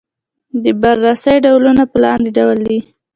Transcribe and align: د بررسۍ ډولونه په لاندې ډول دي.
د 0.63 0.65
بررسۍ 0.81 1.35
ډولونه 1.45 1.83
په 1.91 1.97
لاندې 2.03 2.29
ډول 2.37 2.57
دي. 2.67 2.79